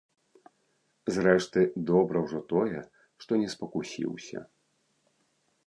[1.17, 1.59] Зрэшты,
[1.91, 2.79] добра ўжо тое,
[3.25, 4.39] што не спакусіўся.